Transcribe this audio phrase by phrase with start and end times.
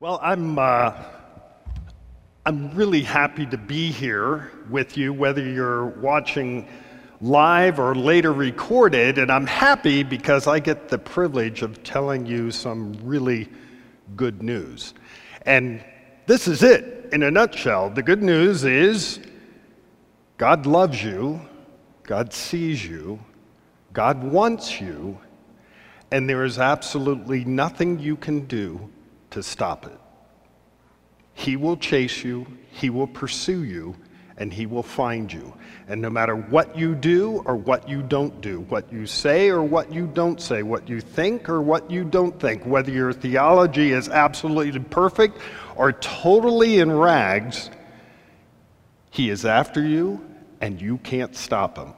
[0.00, 0.94] Well, I'm, uh,
[2.46, 6.66] I'm really happy to be here with you, whether you're watching
[7.20, 12.50] live or later recorded, and I'm happy because I get the privilege of telling you
[12.50, 13.50] some really
[14.16, 14.94] good news.
[15.44, 15.84] And
[16.24, 17.90] this is it in a nutshell.
[17.90, 19.20] The good news is
[20.38, 21.42] God loves you,
[22.04, 23.20] God sees you,
[23.92, 25.18] God wants you,
[26.10, 28.88] and there is absolutely nothing you can do
[29.30, 29.98] to stop it.
[31.34, 33.96] He will chase you, He will pursue you,
[34.36, 35.54] and He will find you.
[35.88, 39.62] And no matter what you do or what you don't do, what you say or
[39.62, 43.92] what you don't say, what you think or what you don't think, whether your theology
[43.92, 45.38] is absolutely perfect
[45.76, 47.70] or totally in rags,
[49.10, 50.26] He is after you
[50.60, 51.94] and you can't stop Him.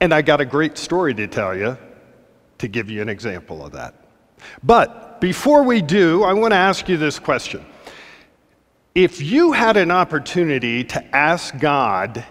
[0.00, 1.78] And I got a great story to tell you
[2.58, 4.03] to give you an example of that.
[4.62, 7.64] But before we do, I want to ask you this question.
[8.94, 12.24] If you had an opportunity to ask God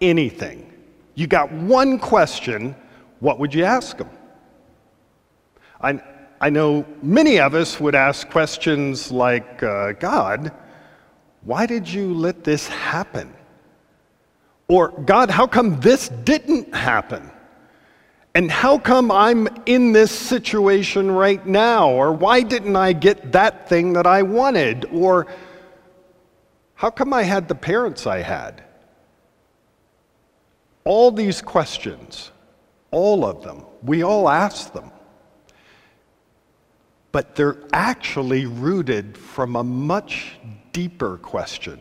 [0.00, 0.72] anything,
[1.14, 2.74] you got one question,
[3.20, 4.08] what would you ask him?
[5.80, 6.00] I,
[6.40, 10.52] I know many of us would ask questions like, uh, God,
[11.42, 13.32] why did you let this happen?
[14.68, 17.30] Or, God, how come this didn't happen?
[18.36, 21.88] And how come I'm in this situation right now?
[21.88, 24.84] Or why didn't I get that thing that I wanted?
[24.92, 25.26] Or
[26.74, 28.62] how come I had the parents I had?
[30.84, 32.30] All these questions,
[32.90, 34.90] all of them, we all ask them.
[37.12, 40.36] But they're actually rooted from a much
[40.74, 41.80] deeper question.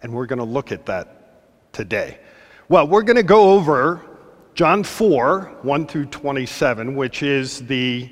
[0.00, 2.18] And we're going to look at that today.
[2.68, 4.02] Well, we're going to go over
[4.56, 8.10] John 4, 1 through 27, which is the,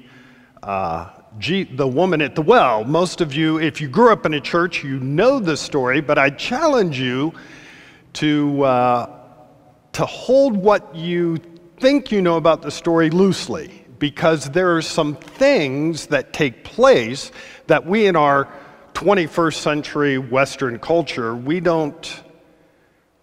[0.62, 2.84] uh, G, the woman at the well.
[2.84, 6.19] Most of you, if you grew up in a church, you know the story, but
[6.19, 7.33] I challenge you
[8.15, 9.11] to, uh,
[9.92, 11.38] to hold what you
[11.78, 17.32] think you know about the story loosely, because there are some things that take place
[17.69, 18.49] that we in our
[18.93, 22.22] 21st century Western culture, we don't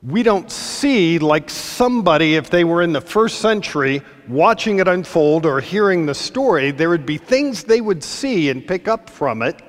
[0.03, 5.45] we don't see like somebody, if they were in the first century watching it unfold
[5.45, 9.43] or hearing the story, there would be things they would see and pick up from
[9.43, 9.61] it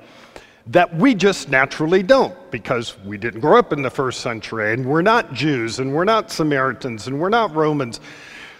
[0.67, 4.85] that we just naturally don't because we didn't grow up in the first century and
[4.85, 7.99] we're not Jews and we're not Samaritans and we're not Romans.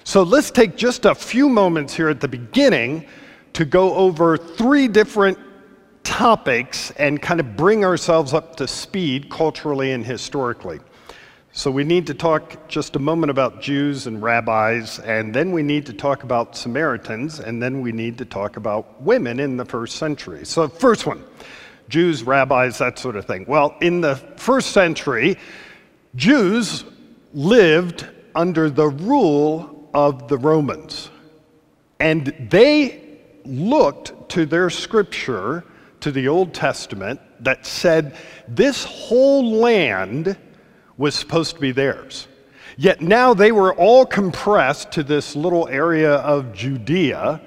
[0.04, 3.08] So let's take just a few moments here at the beginning
[3.54, 5.40] to go over three different
[6.04, 10.80] topics and kind of bring ourselves up to speed culturally and historically.
[11.56, 15.62] So we need to talk just a moment about Jews and rabbis, and then we
[15.62, 19.64] need to talk about Samaritans, and then we need to talk about women in the
[19.64, 20.48] first century.
[20.48, 21.24] So, first one
[21.90, 23.46] Jews, rabbis, that sort of thing.
[23.48, 25.38] Well, in the first century,
[26.16, 26.86] Jews
[27.36, 31.12] lived under the rule of the Romans,
[32.00, 35.64] and they looked to their scripture,
[36.00, 40.36] to the Old Testament, that said, This whole land
[40.98, 42.28] was supposed to be theirs.
[42.78, 47.42] Yet now they were all compressed to this little area of Judea,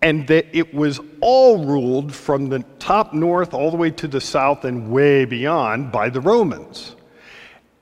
[0.00, 4.20] and that it was all ruled from the top north all the way to the
[4.20, 6.96] south and way beyond by the Romans.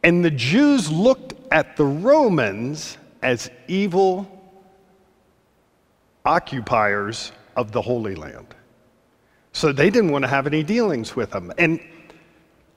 [0.03, 4.27] And the Jews looked at the Romans as evil
[6.25, 8.55] occupiers of the Holy Land.
[9.53, 11.53] So they didn't want to have any dealings with them.
[11.59, 11.81] And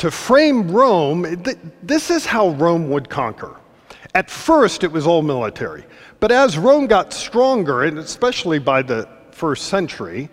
[0.04, 1.42] to frame Rome,
[1.82, 3.56] this is how Rome would conquer.
[4.14, 5.86] At first, it was all military.
[6.20, 10.30] But as Rome got stronger, and especially by the first century,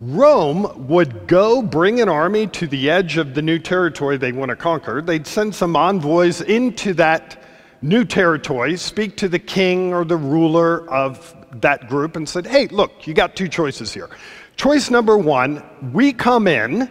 [0.00, 4.48] Rome would go bring an army to the edge of the new territory they want
[4.48, 5.02] to conquer.
[5.02, 7.44] They'd send some envoys into that
[7.82, 12.66] new territory, speak to the king or the ruler of that group, and said, Hey,
[12.68, 14.08] look, you got two choices here.
[14.56, 15.62] Choice number one,
[15.92, 16.90] we come in,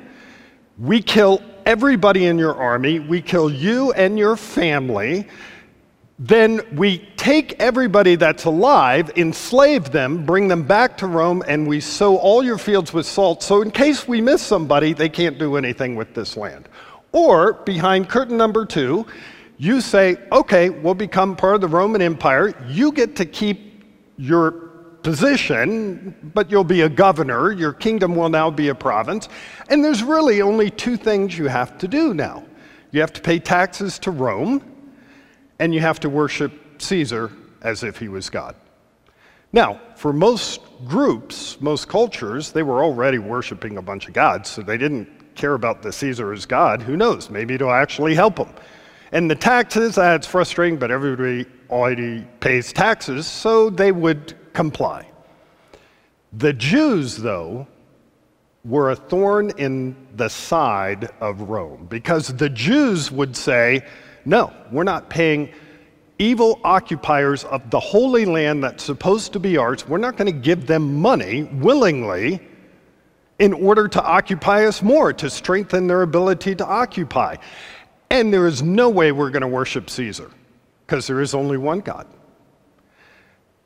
[0.77, 5.27] we kill everybody in your army, we kill you and your family.
[6.18, 11.80] Then we take everybody that's alive, enslave them, bring them back to Rome, and we
[11.80, 13.44] sow all your fields with salt.
[13.44, 16.68] So, in case we miss somebody, they can't do anything with this land.
[17.12, 19.06] Or, behind curtain number two,
[19.60, 22.56] you say, okay, we'll become part of the Roman Empire.
[22.68, 23.83] You get to keep
[24.18, 24.69] your
[25.04, 27.51] position, but you'll be a governor.
[27.51, 29.30] Your kingdom will now be a province.
[29.69, 32.46] And there's really only two things you have to do now
[32.92, 34.63] you have to pay taxes to Rome,
[35.60, 37.31] and you have to worship Caesar
[37.62, 38.56] as if he was God.
[39.51, 44.62] Now, for most groups, most cultures, they were already worshiping a bunch of gods, so
[44.62, 46.81] they didn't care about the Caesar as God.
[46.81, 47.30] Who knows?
[47.30, 48.54] Maybe it'll actually help them.
[49.11, 55.09] And the taxes, that's frustrating, but everybody already pays taxes, so they would comply.
[56.33, 57.67] The Jews, though,
[58.63, 63.85] were a thorn in the side of Rome because the Jews would say,
[64.25, 65.51] no, we're not paying
[66.19, 70.39] evil occupiers of the holy land that's supposed to be ours, we're not going to
[70.39, 72.41] give them money willingly
[73.39, 77.38] in order to occupy us more, to strengthen their ability to occupy.
[78.09, 80.31] And there is no way we're going to worship Caesar
[80.85, 82.07] because there is only one God.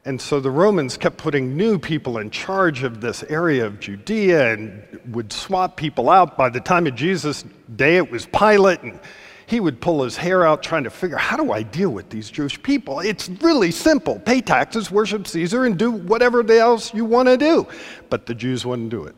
[0.05, 4.53] And so the Romans kept putting new people in charge of this area of Judea
[4.53, 6.37] and would swap people out.
[6.37, 7.45] By the time of Jesus'
[7.77, 8.99] day, it was Pilate, and
[9.45, 12.29] he would pull his hair out trying to figure how do I deal with these
[12.29, 12.99] Jewish people?
[12.99, 17.65] It's really simple pay taxes, worship Caesar, and do whatever else you want to do.
[18.09, 19.15] But the Jews wouldn't do it.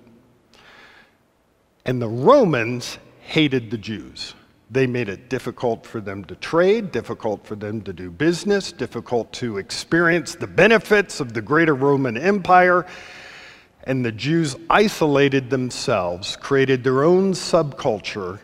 [1.84, 4.36] And the Romans hated the Jews.
[4.76, 9.32] They made it difficult for them to trade, difficult for them to do business, difficult
[9.36, 12.86] to experience the benefits of the greater Roman Empire.
[13.86, 18.40] And the Jews isolated themselves, created their own subculture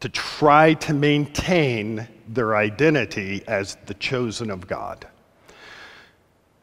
[0.00, 5.06] to try to maintain their identity as the chosen of God.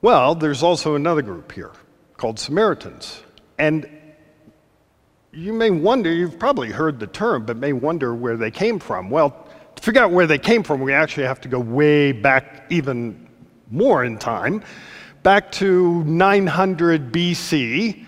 [0.01, 1.71] Well, there's also another group here
[2.17, 3.23] called Samaritans.
[3.57, 3.99] And
[5.31, 9.10] you may wonder, you've probably heard the term, but may wonder where they came from.
[9.10, 12.66] Well, to figure out where they came from, we actually have to go way back
[12.70, 13.28] even
[13.70, 14.64] more in time,
[15.22, 18.06] back to 900 BC,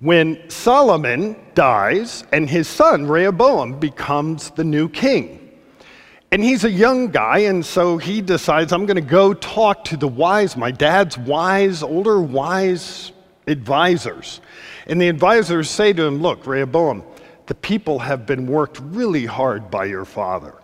[0.00, 5.36] when Solomon dies and his son Rehoboam becomes the new king.
[6.32, 9.96] And he's a young guy, and so he decides, I'm going to go talk to
[9.96, 13.12] the wise, my dad's wise, older wise
[13.46, 14.40] advisors.
[14.90, 17.04] And the advisors say to him, Look, Rehoboam,
[17.46, 20.56] the people have been worked really hard by your father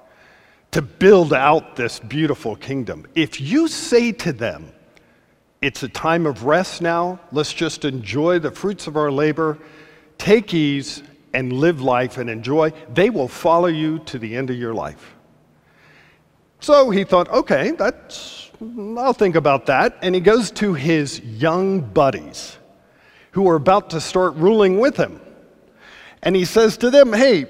[0.73, 3.07] to build out this beautiful kingdom.
[3.15, 4.73] If you say to them,
[5.63, 9.59] It's a time of rest now, let's just enjoy the fruits of our labor,
[10.19, 14.57] take ease, and live life and enjoy, they will follow you to the end of
[14.57, 15.15] your life.
[16.59, 18.51] So he thought, okay, that's,
[18.97, 19.99] I'll think about that.
[20.03, 22.56] And he goes to his young buddies
[23.37, 25.21] who are about to start ruling with him.
[26.23, 27.45] And he says to them, Hey,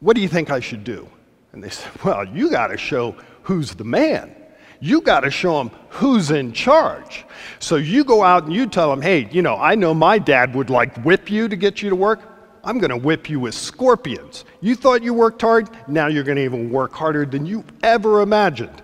[0.00, 1.08] what do you think I should do?
[1.52, 4.36] And they say, Well, you got to show who's the man.
[4.80, 7.24] You got to show them who's in charge.
[7.60, 10.54] So you go out and you tell them, Hey, you know, I know my dad
[10.54, 12.20] would like whip you to get you to work.
[12.62, 14.44] I'm going to whip you with scorpions.
[14.60, 18.20] You thought you worked hard, now you're going to even work harder than you ever
[18.20, 18.82] imagined.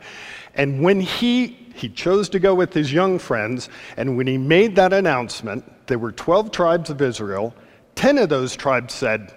[0.54, 4.76] And when he he chose to go with his young friends, and when he made
[4.76, 7.54] that announcement, there were 12 tribes of Israel.
[7.96, 9.32] 10 of those tribes said,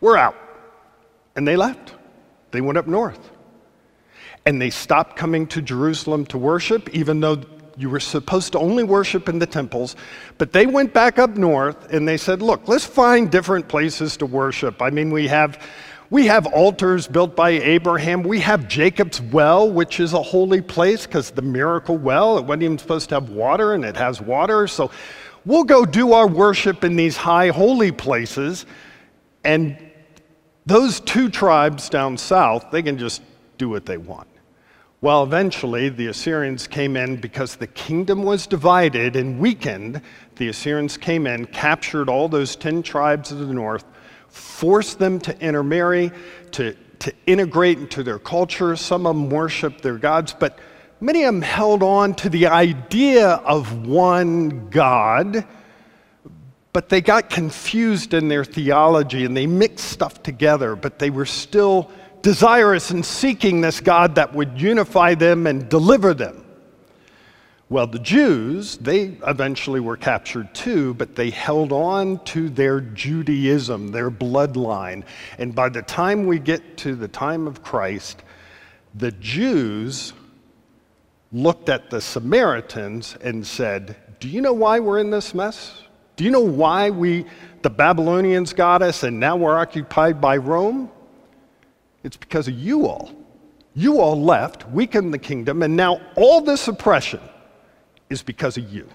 [0.00, 0.36] We're out.
[1.34, 1.94] And they left.
[2.50, 3.30] They went up north.
[4.44, 7.42] And they stopped coming to Jerusalem to worship, even though
[7.76, 9.96] you were supposed to only worship in the temples.
[10.38, 14.26] But they went back up north and they said, Look, let's find different places to
[14.26, 14.82] worship.
[14.82, 15.62] I mean, we have.
[16.08, 18.22] We have altars built by Abraham.
[18.22, 22.62] We have Jacob's well, which is a holy place because the miracle well, it wasn't
[22.62, 24.68] even supposed to have water and it has water.
[24.68, 24.90] So
[25.46, 28.66] We'll go do our worship in these high holy places,
[29.44, 29.78] and
[30.66, 33.22] those two tribes down south, they can just
[33.56, 34.26] do what they want.
[35.00, 40.02] Well, eventually, the Assyrians came in because the kingdom was divided and weakened.
[40.34, 43.84] The Assyrians came in, captured all those 10 tribes of the north,
[44.28, 46.12] forced them to intermarry,
[46.52, 48.76] to, to integrate into their culture.
[48.76, 50.58] Some of them worshiped their gods, but
[51.00, 55.44] many of them held on to the idea of one God,
[56.72, 61.26] but they got confused in their theology and they mixed stuff together, but they were
[61.26, 61.90] still
[62.22, 66.45] desirous and seeking this God that would unify them and deliver them.
[67.68, 73.88] Well, the Jews, they eventually were captured too, but they held on to their Judaism,
[73.88, 75.02] their bloodline.
[75.38, 78.22] And by the time we get to the time of Christ,
[78.94, 80.12] the Jews
[81.32, 85.82] looked at the Samaritans and said, Do you know why we're in this mess?
[86.14, 87.26] Do you know why we,
[87.62, 90.88] the Babylonians got us and now we're occupied by Rome?
[92.04, 93.10] It's because of you all.
[93.74, 97.20] You all left, weakened the kingdom, and now all this oppression
[98.10, 98.88] is because of you.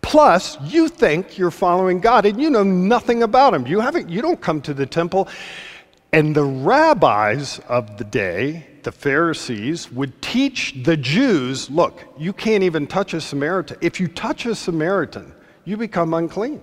[0.00, 3.66] Plus, you think you're following God and you know nothing about Him.
[3.66, 5.28] You, haven't, you don't come to the temple.
[6.12, 12.64] And the rabbis of the day the Pharisees would teach the Jews look, you can't
[12.64, 13.78] even touch a Samaritan.
[13.80, 15.32] If you touch a Samaritan,
[15.64, 16.60] you become unclean.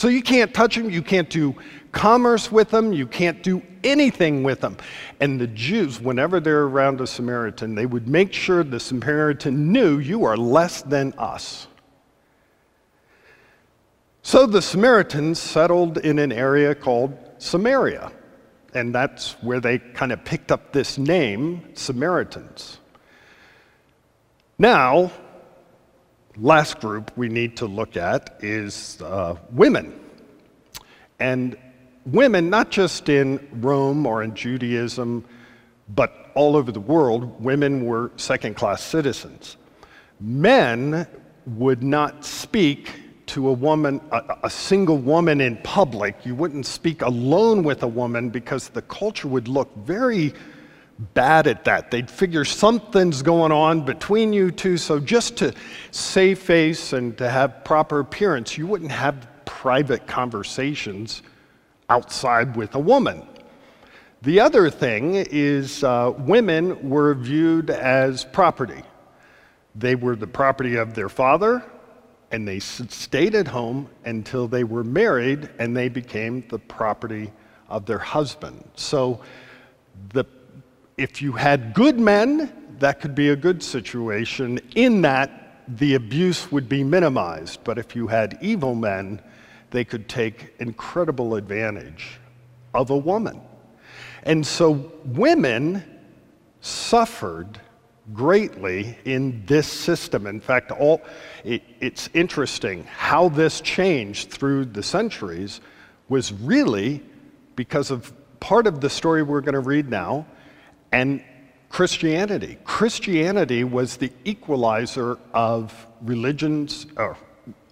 [0.00, 1.54] So you can't touch them, you can't do
[1.92, 4.78] commerce with them, you can't do anything with them.
[5.20, 9.98] And the Jews, whenever they're around a Samaritan, they would make sure the Samaritan knew
[9.98, 11.66] you are less than us.
[14.22, 18.10] So the Samaritans settled in an area called Samaria,
[18.72, 22.78] and that's where they kind of picked up this name, Samaritans.
[24.58, 25.12] Now,
[26.40, 29.98] last group we need to look at is uh, women.
[31.18, 31.56] And
[32.06, 35.24] women, not just in Rome or in Judaism,
[35.88, 39.56] but all over the world, women were second class citizens.
[40.20, 41.06] Men
[41.46, 42.90] would not speak
[43.26, 46.26] to a woman, a, a, single woman in public.
[46.26, 50.34] You wouldn't speak alone with a woman because the culture would look very
[51.14, 51.90] bad at that.
[51.90, 55.54] They'd figure something's going on between you two, so just to
[55.90, 61.22] save face and to have proper appearance, you wouldn't have private conversations
[61.88, 63.26] outside with a woman.
[64.22, 68.82] The other thing is, uh, women were viewed as property.
[69.74, 71.64] They were the property of their father,
[72.30, 77.32] and they stayed at home until they were married and they became the property
[77.68, 78.62] of their husband.
[78.74, 79.20] So,
[80.12, 80.24] the,
[81.00, 86.52] if you had good men, that could be a good situation in that the abuse
[86.52, 87.64] would be minimized.
[87.64, 89.22] But if you had evil men,
[89.70, 92.20] they could take incredible advantage
[92.74, 93.40] of a woman.
[94.24, 95.82] And so women
[96.60, 97.58] suffered
[98.12, 100.26] greatly in this system.
[100.26, 101.00] In fact, all,
[101.44, 105.62] it, it's interesting how this changed through the centuries
[106.10, 107.02] was really
[107.56, 110.26] because of part of the story we're going to read now
[110.92, 111.22] and
[111.68, 112.58] Christianity.
[112.64, 117.14] Christianity was the equalizer of religions, uh,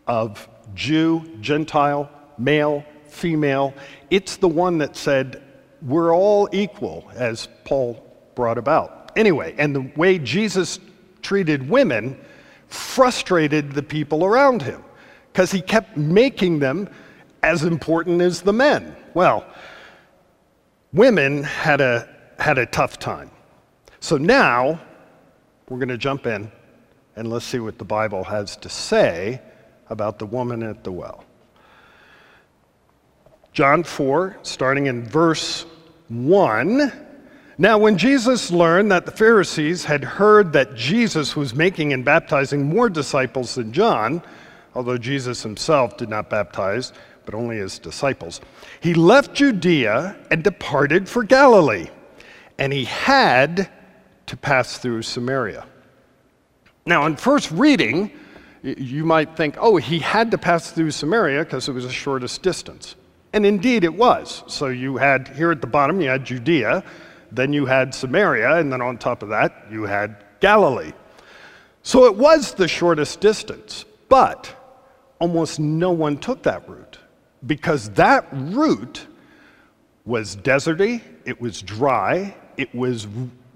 [0.07, 3.75] of Jew, Gentile, male, female.
[4.11, 5.43] It's the one that said,
[5.83, 9.13] we're all equal, as Paul brought about.
[9.17, 10.79] Anyway, and the way Jesus
[11.23, 12.19] treated women
[12.69, 14.85] frustrated the people around him
[15.33, 16.89] because he kept making them
[17.43, 18.97] as important as the men.
[19.15, 19.47] Well,
[20.93, 23.31] women had a, had a tough time.
[24.01, 24.81] So now
[25.69, 26.51] we're going to jump in
[27.17, 29.41] and let's see what the Bible has to say
[29.91, 31.25] about the woman at the well.
[33.53, 35.67] John 4, starting in verse
[36.09, 36.93] 1.
[37.59, 42.63] Now, when Jesus learned that the Pharisees had heard that Jesus was making and baptizing
[42.63, 44.23] more disciples than John,
[44.77, 46.93] although Jesus himself did not baptize,
[47.25, 48.41] but only his disciples,
[48.81, 51.89] he left Judea and departed for Galilee.
[52.59, 53.69] And he had
[54.27, 55.67] to pass through Samaria.
[56.87, 58.11] Now, in first reading,
[58.63, 62.43] you might think, oh, he had to pass through Samaria because it was the shortest
[62.43, 62.97] distance.
[63.33, 64.43] And indeed it was.
[64.47, 66.83] So you had here at the bottom, you had Judea,
[67.31, 70.93] then you had Samaria, and then on top of that, you had Galilee.
[71.83, 74.55] So it was the shortest distance, but
[75.19, 76.99] almost no one took that route
[77.47, 79.07] because that route
[80.05, 83.07] was deserty, it was dry, it was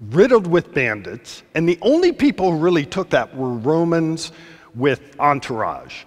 [0.09, 4.31] riddled with bandits, and the only people who really took that were Romans
[4.73, 6.05] with entourage.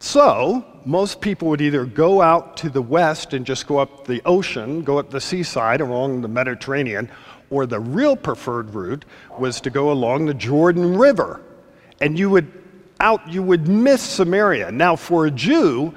[0.00, 4.22] So, most people would either go out to the west and just go up the
[4.24, 7.10] ocean, go up the seaside along the Mediterranean,
[7.50, 9.04] or the real preferred route
[9.38, 11.40] was to go along the Jordan River.
[12.00, 12.52] And you would
[13.00, 14.70] out you would miss Samaria.
[14.70, 15.94] Now for a Jew,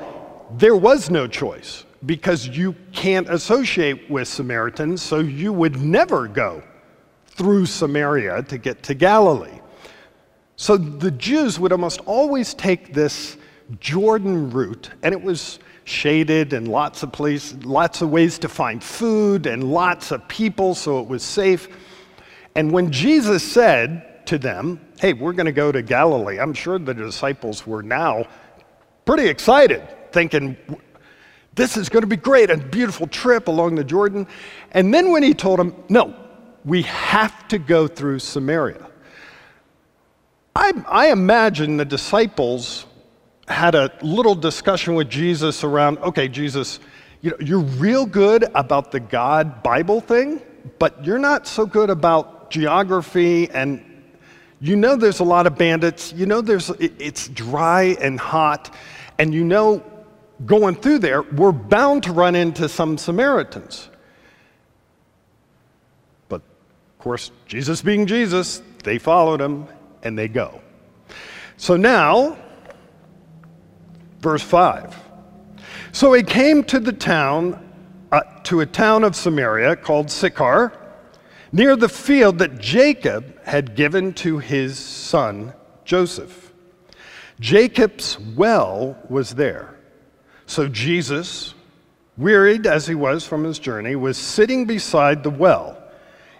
[0.57, 6.63] there was no choice because you can't associate with Samaritans, so you would never go
[7.27, 9.59] through Samaria to get to Galilee.
[10.55, 13.37] So the Jews would almost always take this
[13.79, 18.83] Jordan route, and it was shaded and lots of places, lots of ways to find
[18.83, 21.67] food and lots of people, so it was safe.
[22.55, 26.77] And when Jesus said to them, Hey, we're going to go to Galilee, I'm sure
[26.77, 28.25] the disciples were now
[29.05, 29.81] pretty excited,
[30.11, 30.55] thinking,
[31.55, 34.27] This is going to be great, a beautiful trip along the Jordan.
[34.71, 36.15] And then when he told them, No,
[36.63, 38.87] we have to go through Samaria.
[40.55, 42.85] I, I imagine the disciples
[43.47, 46.79] had a little discussion with Jesus around, okay, Jesus,
[47.21, 50.41] you know, you're real good about the God Bible thing,
[50.79, 53.85] but you're not so good about geography and
[54.59, 58.75] you know there's a lot of bandits, you know there's it's dry and hot,
[59.17, 59.83] and you know
[60.45, 63.89] going through there, we're bound to run into some Samaritans.
[66.29, 69.67] But of course, Jesus being Jesus, they followed him
[70.03, 70.61] and they go.
[71.57, 72.37] So now,
[74.19, 74.95] verse 5.
[75.91, 77.71] So he came to the town,
[78.11, 80.73] uh, to a town of Samaria called Sychar,
[81.51, 86.53] near the field that Jacob had given to his son Joseph.
[87.39, 89.75] Jacob's well was there.
[90.51, 91.53] So Jesus,
[92.17, 95.81] wearied as he was from his journey, was sitting beside the well.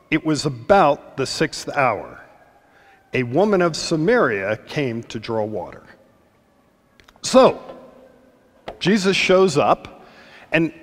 [0.09, 2.21] It was about the sixth hour.
[3.13, 5.83] A woman of Samaria came to draw water.
[7.21, 7.63] So,
[8.81, 10.05] Jesus shows up,
[10.51, 10.73] and,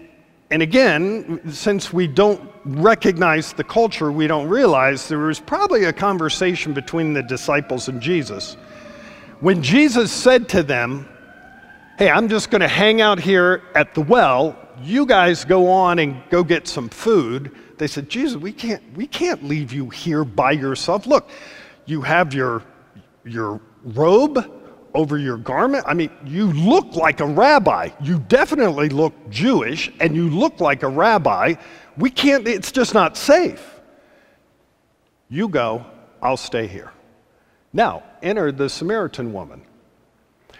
[0.50, 5.92] and again, since we don't recognize the culture, we don't realize there was probably a
[5.92, 8.54] conversation between the disciples and Jesus.
[9.40, 11.06] When Jesus said to them,
[11.98, 15.98] Hey, I'm just going to hang out here at the well, you guys go on
[15.98, 17.50] and go get some food.
[17.76, 21.08] They said, Jesus, we can't, we can't leave you here by yourself.
[21.08, 21.28] Look,
[21.86, 22.62] you have your,
[23.24, 24.48] your robe
[24.94, 25.86] over your garment?
[25.88, 27.88] I mean, you look like a rabbi.
[28.00, 31.54] You definitely look Jewish and you look like a rabbi.
[31.96, 33.80] We can't, it's just not safe.
[35.28, 35.84] You go,
[36.22, 36.92] I'll stay here.
[37.72, 39.62] Now, enter the Samaritan woman.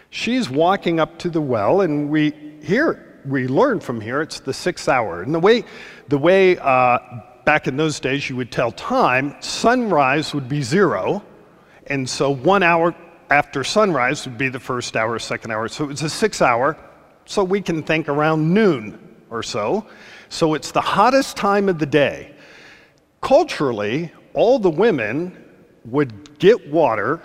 [0.09, 4.53] She's walking up to the well, and we here we learn from here it's the
[4.53, 5.21] sixth hour.
[5.21, 5.63] And the way,
[6.07, 6.99] the way uh,
[7.45, 11.23] back in those days you would tell time, sunrise would be zero,
[11.87, 12.95] and so one hour
[13.29, 15.67] after sunrise would be the first hour, second hour.
[15.67, 16.77] So it's a six hour,
[17.25, 19.85] so we can think around noon or so.
[20.29, 22.33] So it's the hottest time of the day.
[23.21, 25.45] Culturally, all the women
[25.85, 27.21] would get water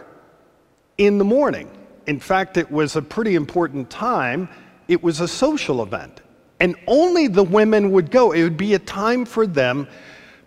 [0.99, 1.71] in the morning.
[2.07, 4.49] In fact, it was a pretty important time.
[4.89, 6.21] It was a social event.
[6.61, 8.33] And only the women would go.
[8.33, 9.89] It would be a time for them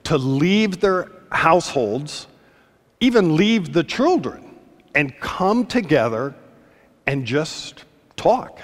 [0.05, 2.27] to leave their households,
[2.99, 4.55] even leave the children
[4.95, 6.33] and come together
[7.05, 7.83] and just
[8.15, 8.61] talk.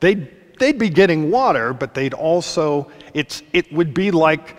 [0.00, 4.56] They'd, they'd be getting water, but they'd also, it's, it would be like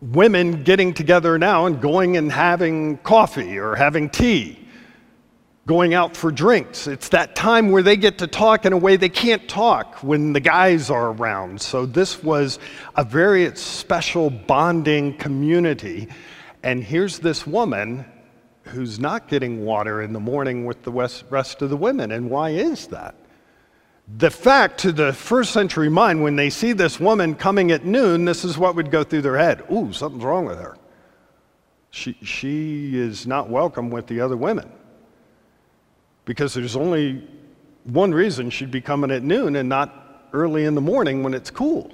[0.00, 4.67] women getting together now and going and having coffee or having tea,
[5.68, 6.86] going out for drinks.
[6.86, 10.32] It's that time where they get to talk in a way they can't talk when
[10.32, 11.60] the guys are around.
[11.60, 12.58] So this was
[12.96, 16.08] a very special bonding community.
[16.62, 18.06] And here's this woman
[18.62, 22.12] who's not getting water in the morning with the rest of the women.
[22.12, 23.14] And why is that?
[24.16, 28.24] The fact to the first century mind, when they see this woman coming at noon,
[28.24, 30.78] this is what would go through their head Ooh, something's wrong with her.
[31.90, 34.72] She, she is not welcome with the other women.
[36.28, 37.26] Because there's only
[37.84, 41.50] one reason she'd be coming at noon and not early in the morning when it's
[41.50, 41.90] cool.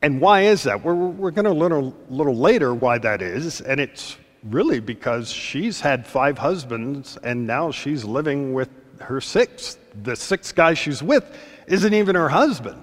[0.00, 0.82] And why is that?
[0.82, 5.30] We're, we're going to learn a little later why that is, and it's really because
[5.30, 8.70] she's had five husbands and now she's living with
[9.02, 9.78] her sixth.
[10.02, 11.30] The sixth guy she's with
[11.66, 12.82] isn't even her husband.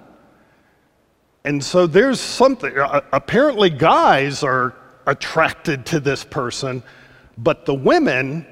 [1.42, 6.84] And so there's something, uh, apparently, guys are attracted to this person,
[7.36, 8.46] but the women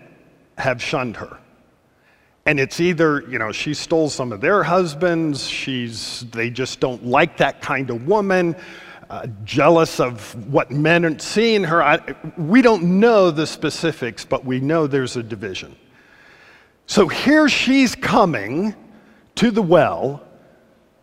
[0.58, 1.38] have shunned her.
[2.44, 7.06] And it's either, you know, she stole some of their husbands, she's, they just don't
[7.06, 8.56] like that kind of woman
[9.12, 11.82] uh, jealous of what men are seeing her.
[11.82, 12.00] I,
[12.38, 15.76] we don't know the specifics, but we know there's a division.
[16.86, 18.74] So here she's coming
[19.34, 20.22] to the well,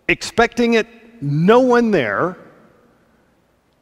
[0.08, 0.88] expecting it,
[1.22, 2.36] no one there,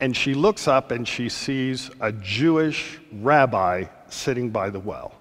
[0.01, 5.16] and she looks up and she sees a Jewish rabbi sitting by the well.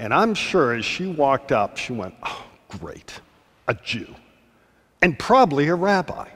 [0.00, 3.20] And I'm sure as she walked up, she went, Oh, great,
[3.68, 4.14] a Jew,
[5.02, 6.26] and probably a rabbi.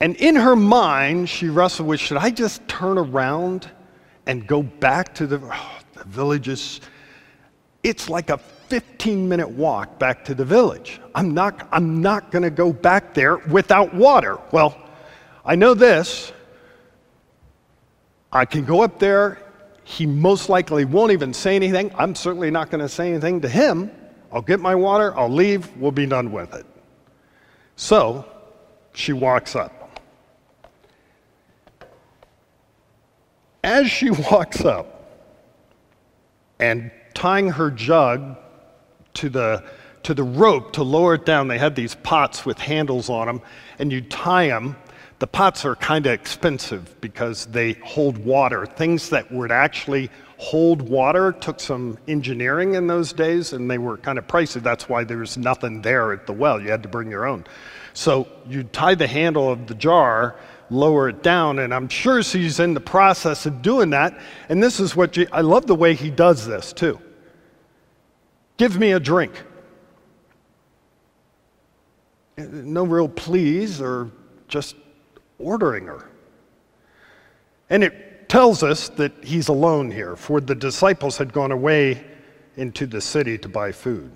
[0.00, 3.70] And in her mind, she wrestled with should I just turn around
[4.24, 6.80] and go back to the, oh, the villages?
[7.82, 11.02] It's like a 15 minute walk back to the village.
[11.14, 14.38] I'm not, I'm not going to go back there without water.
[14.52, 14.74] Well,
[15.44, 16.32] I know this.
[18.32, 19.42] I can go up there.
[19.88, 21.90] He most likely won't even say anything.
[21.96, 23.90] I'm certainly not going to say anything to him.
[24.30, 26.66] I'll get my water, I'll leave, we'll be done with it.
[27.74, 28.26] So
[28.92, 29.98] she walks up.
[33.64, 35.24] As she walks up
[36.58, 38.36] and tying her jug
[39.14, 39.64] to the,
[40.02, 43.40] to the rope to lower it down, they had these pots with handles on them,
[43.78, 44.76] and you tie them.
[45.18, 48.66] The pots are kind of expensive because they hold water.
[48.66, 53.96] Things that would actually hold water took some engineering in those days, and they were
[53.96, 54.62] kind of pricey.
[54.62, 56.60] That's why there was nothing there at the well.
[56.60, 57.44] You had to bring your own.
[57.94, 60.36] So you tie the handle of the jar
[60.70, 61.58] lower it down.
[61.58, 64.18] And I'm sure she's in the process of doing that.
[64.48, 67.00] And this is what I love the way he does this too.
[68.56, 69.32] Give me a drink.
[72.36, 74.10] Uh, no real please or
[74.48, 74.76] just
[75.38, 76.08] ordering her.
[77.70, 82.04] And it tells us that he's alone here, for the disciples had gone away
[82.56, 84.12] into the city to buy food.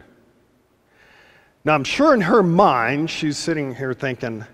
[1.65, 4.45] Now, I'm sure in her mind, she's sitting here thinking,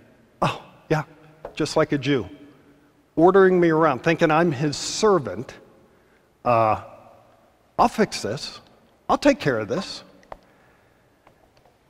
[0.43, 1.05] oh, yeah,
[1.55, 2.29] just like a Jew,
[3.17, 5.55] ordering me around, thinking I'm his servant.
[6.45, 6.83] Uh,
[7.79, 8.61] I'll fix this,
[9.09, 10.03] I'll take care of this.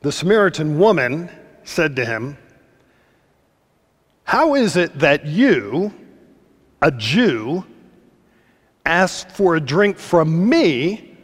[0.01, 1.29] The Samaritan woman
[1.65, 2.37] said to him,
[4.29, 5.91] How is it that you,
[6.83, 7.65] a Jew,
[8.85, 11.17] ask for a drink from me,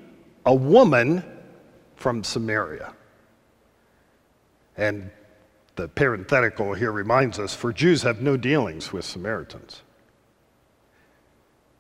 [0.44, 1.24] a woman
[1.98, 2.96] from Samaria?
[4.76, 5.12] And
[5.76, 9.84] the parenthetical here reminds us for Jews have no dealings with Samaritans.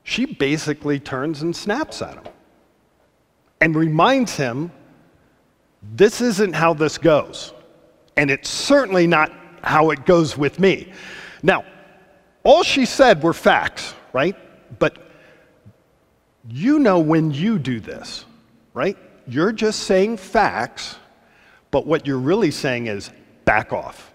[0.03, 2.33] She basically turns and snaps at him
[3.61, 4.71] and reminds him
[5.81, 7.51] this isn't how this goes.
[8.15, 9.31] And it's certainly not
[9.65, 10.93] how it goes with me.
[11.43, 11.65] Now,
[12.43, 14.35] all she said were facts, right?
[14.79, 14.97] But
[16.49, 18.25] you know when you do this,
[18.73, 18.97] right?
[19.27, 20.97] You're just saying facts
[21.75, 23.11] but what you're really saying is
[23.43, 24.13] back off.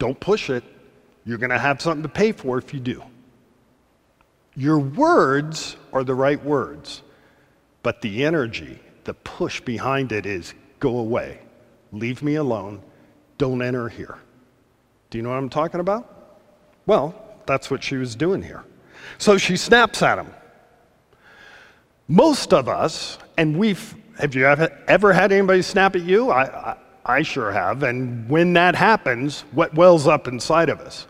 [0.00, 0.64] Don't push it.
[1.24, 3.04] You're going to have something to pay for if you do.
[4.56, 7.04] Your words are the right words,
[7.84, 11.38] but the energy, the push behind it is go away.
[11.92, 12.82] Leave me alone.
[13.36, 14.18] Don't enter here.
[15.10, 16.36] Do you know what I'm talking about?
[16.86, 17.14] Well,
[17.46, 18.64] that's what she was doing here.
[19.18, 20.32] So she snaps at him.
[22.08, 26.30] Most of us, and we've, have you ever had anybody snap at you?
[26.30, 27.82] I, I, I sure have.
[27.82, 31.06] And when that happens, what wells up inside of us?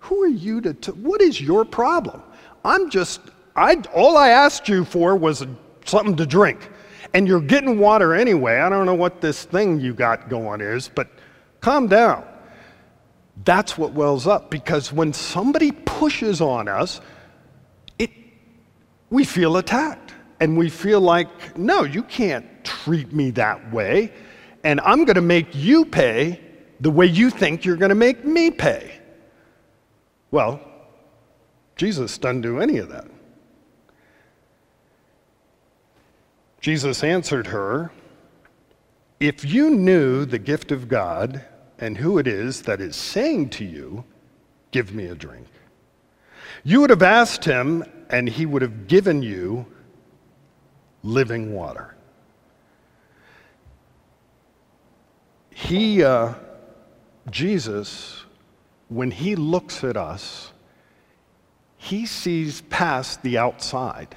[0.00, 2.22] Who are you to, t- what is your problem?
[2.64, 3.20] I'm just,
[3.56, 5.46] I, all I asked you for was
[5.84, 6.68] something to drink.
[7.14, 8.58] And you're getting water anyway.
[8.58, 11.08] I don't know what this thing you got going is, but
[11.60, 12.24] calm down.
[13.44, 17.00] That's what wells up because when somebody pushes on us,
[17.98, 18.10] it,
[19.08, 20.14] we feel attacked.
[20.42, 24.10] And we feel like, no, you can't treat me that way
[24.64, 26.40] and I'm going to make you pay
[26.80, 29.00] the way you think you're going to make me pay.
[30.30, 30.60] Well,
[31.76, 33.06] Jesus doesn't do any of that.
[36.60, 37.90] Jesus answered her,
[39.18, 41.44] If you knew the gift of God
[41.80, 44.04] and who it is that is saying to you,
[44.70, 45.48] Give me a drink,
[46.62, 49.66] you would have asked him, and he would have given you
[51.02, 51.96] living water.
[55.52, 56.34] He, uh,
[57.30, 58.24] Jesus,
[58.88, 60.52] when he looks at us,
[61.76, 64.16] he sees past the outside.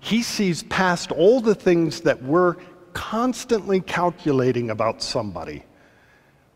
[0.00, 2.56] He sees past all the things that we're
[2.92, 5.64] constantly calculating about somebody,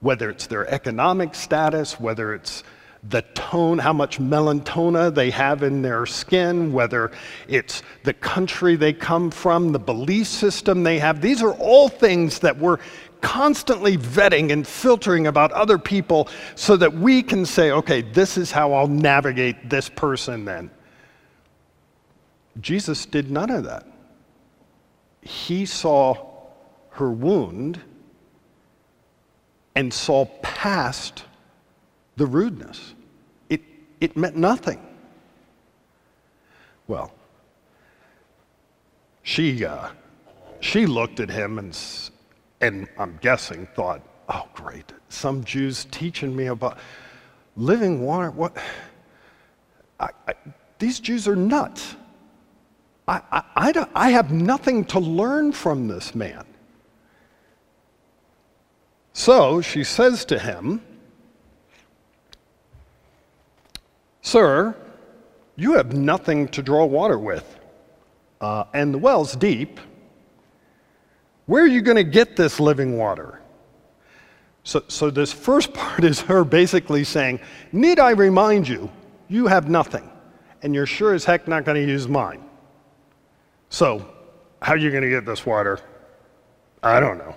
[0.01, 2.63] whether it's their economic status, whether it's
[3.09, 7.13] the tone, how much melanoma they have in their skin, whether
[7.47, 11.21] it's the country they come from, the belief system they have.
[11.21, 12.79] These are all things that we're
[13.21, 18.51] constantly vetting and filtering about other people so that we can say, okay, this is
[18.51, 20.71] how I'll navigate this person then.
[22.61, 23.87] Jesus did none of that.
[25.21, 26.15] He saw
[26.91, 27.81] her wound
[29.77, 31.25] and saw past
[32.17, 32.95] the rudeness.
[33.49, 33.63] It,
[34.01, 34.85] it meant nothing.
[36.89, 37.13] Well,
[39.23, 39.91] she, uh,
[40.61, 41.75] she looked at him and
[42.61, 46.79] and I'm guessing thought, oh, great, some Jews teaching me about
[47.57, 48.31] living water.
[48.31, 48.57] What?
[50.01, 50.35] I, I,
[50.79, 51.97] these Jews are nuts.
[53.09, 56.45] I, I, I have nothing to learn from this man.
[59.17, 60.83] So she says to him,
[64.21, 64.77] Sir,
[65.57, 67.59] you have nothing to draw water with,
[68.43, 69.81] uh, and the well's deep.
[71.47, 73.41] Where are you going to get this living water?
[74.65, 77.41] So, so, this first part is her basically saying,
[77.73, 78.91] Need I remind you,
[79.29, 80.11] you have nothing,
[80.61, 82.45] and you're sure as heck not going to use mine.
[83.71, 84.07] So,
[84.61, 85.81] how are you going to get this water?
[86.83, 87.35] I don't know.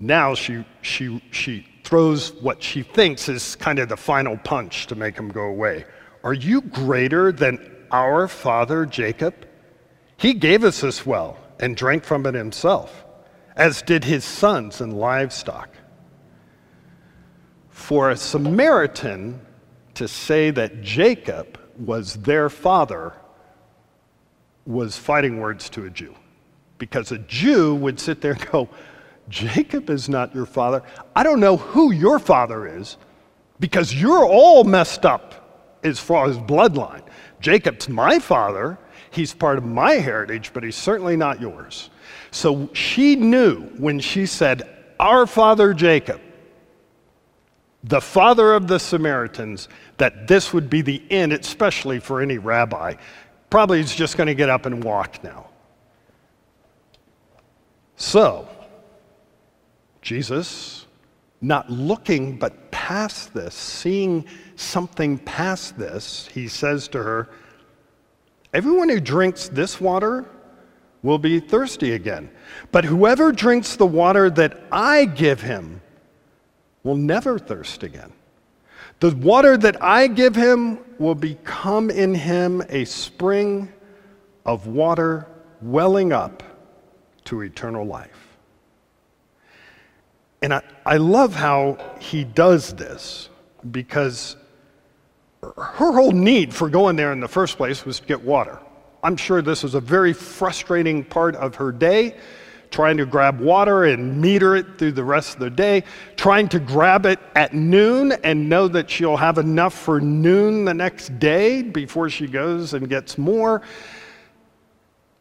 [0.00, 4.94] Now she, she, she throws what she thinks is kind of the final punch to
[4.94, 5.84] make him go away.
[6.22, 9.34] Are you greater than our father Jacob?
[10.16, 13.04] He gave us this well and drank from it himself,
[13.56, 15.68] as did his sons and livestock.
[17.74, 19.40] for a Samaritan
[19.94, 23.12] to say that Jacob was their father
[24.64, 26.14] was fighting words to a Jew.
[26.78, 28.68] Because a Jew would sit there and go,
[29.28, 30.82] Jacob is not your father.
[31.16, 32.96] I don't know who your father is
[33.60, 37.02] because you're all messed up as far as bloodline.
[37.40, 38.78] Jacob's my father.
[39.10, 41.90] He's part of my heritage, but he's certainly not yours.
[42.30, 46.20] So she knew when she said, Our father Jacob,
[47.84, 52.94] the father of the Samaritans, that this would be the end, especially for any rabbi.
[53.50, 55.46] Probably he's just going to get up and walk now.
[57.96, 58.48] So,
[60.04, 60.86] Jesus,
[61.40, 67.30] not looking but past this, seeing something past this, he says to her,
[68.52, 70.26] Everyone who drinks this water
[71.02, 72.30] will be thirsty again.
[72.70, 75.80] But whoever drinks the water that I give him
[76.82, 78.12] will never thirst again.
[79.00, 83.72] The water that I give him will become in him a spring
[84.44, 85.26] of water
[85.62, 86.42] welling up
[87.24, 88.23] to eternal life.
[90.44, 93.30] And I, I love how he does this
[93.70, 94.36] because
[95.40, 98.58] her whole need for going there in the first place was to get water.
[99.02, 102.18] I'm sure this was a very frustrating part of her day,
[102.70, 105.82] trying to grab water and meter it through the rest of the day,
[106.16, 110.74] trying to grab it at noon and know that she'll have enough for noon the
[110.74, 113.62] next day before she goes and gets more.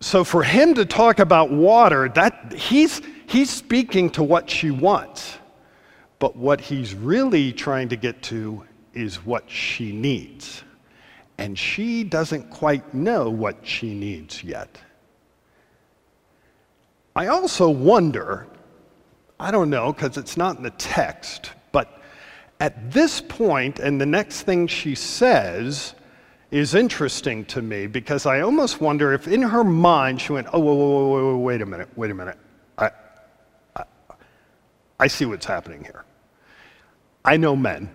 [0.01, 5.37] So for him to talk about water, that he's he's speaking to what she wants.
[6.19, 10.63] But what he's really trying to get to is what she needs.
[11.37, 14.79] And she doesn't quite know what she needs yet.
[17.15, 18.47] I also wonder,
[19.39, 22.01] I don't know because it's not in the text, but
[22.59, 25.93] at this point, and the next thing she says
[26.51, 31.37] is interesting to me because I almost wonder if in her mind she went, oh,
[31.37, 32.37] wait a minute, wait a minute.
[34.99, 36.05] I see what's happening here.
[37.25, 37.93] I know men,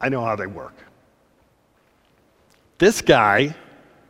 [0.00, 0.74] I know how they work.
[2.78, 3.54] This guy,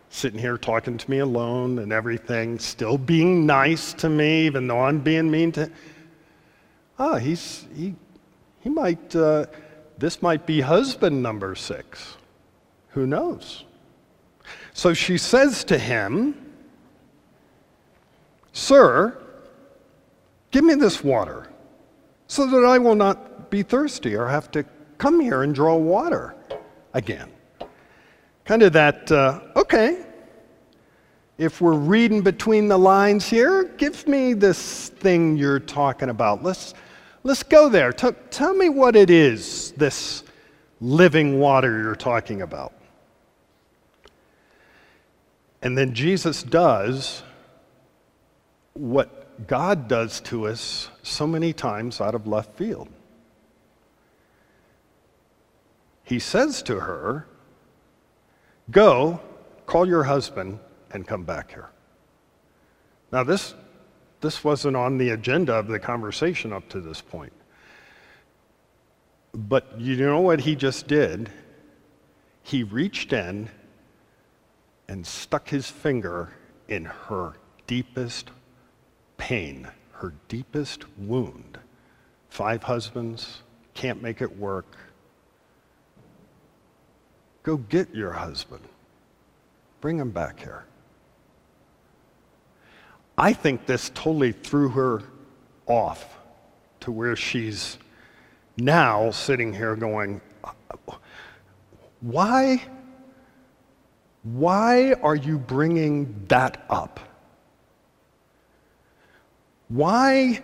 [0.08, 4.80] sitting here talking to me alone and everything, still being nice to me, even though
[4.80, 5.70] I'm being mean to
[7.00, 7.94] ah, he's, he,
[8.60, 9.46] he might, uh,
[9.98, 12.16] this might be husband number six.
[12.90, 13.64] Who knows?
[14.74, 16.36] So she says to him,
[18.52, 19.16] Sir,
[20.50, 21.48] give me this water
[22.30, 24.64] so that I will not be thirsty or have to
[24.98, 26.36] come here and draw water
[26.94, 27.28] again.
[28.44, 30.06] Kind of that, uh, okay,
[31.38, 36.44] if we're reading between the lines here, give me this thing you're talking about.
[36.44, 36.74] Let's,
[37.24, 37.92] let's go there.
[37.92, 40.22] T- tell me what it is, this
[40.80, 42.74] living water you're talking about.
[45.62, 47.24] And then Jesus does
[48.74, 52.88] what God does to us so many times out of left field.
[56.04, 57.26] He says to her,
[58.70, 59.20] Go,
[59.66, 60.58] call your husband,
[60.92, 61.70] and come back here.
[63.12, 63.54] Now, this,
[64.20, 67.32] this wasn't on the agenda of the conversation up to this point.
[69.32, 71.30] But you know what he just did?
[72.42, 73.48] He reached in
[74.88, 76.32] and stuck his finger
[76.68, 77.34] in her
[77.66, 78.30] deepest
[79.30, 81.56] pain, her deepest wound.
[82.30, 83.42] Five husbands,
[83.74, 84.76] can't make it work.
[87.44, 88.64] Go get your husband.
[89.80, 90.64] Bring him back here.
[93.16, 95.04] I think this totally threw her
[95.68, 96.18] off
[96.80, 97.78] to where she's
[98.56, 100.20] now sitting here going,
[102.00, 102.60] why,
[104.24, 106.98] why are you bringing that up?
[109.70, 110.42] Why,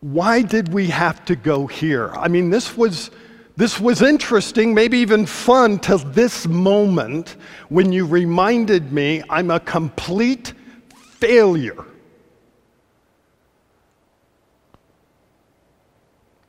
[0.00, 2.10] why did we have to go here?
[2.10, 3.12] I mean, this was,
[3.56, 7.36] this was interesting, maybe even fun till this moment
[7.68, 10.54] when you reminded me I'm a complete
[10.92, 11.84] failure.